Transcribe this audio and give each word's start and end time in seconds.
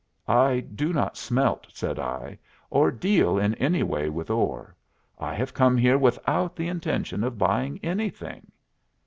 "I 0.27 0.61
do 0.61 0.93
not 0.93 1.15
smelt," 1.15 1.67
said 1.69 1.99
I, 1.99 2.39
"or 2.71 2.89
deal 2.89 3.37
in 3.37 3.53
any 3.61 3.83
way 3.83 4.09
with 4.09 4.31
ore. 4.31 4.75
I 5.19 5.35
have 5.35 5.53
come 5.53 5.77
here 5.77 5.99
without 5.99 6.55
the 6.55 6.67
intention 6.69 7.23
of 7.23 7.37
buying 7.37 7.79
anything." 7.83 8.51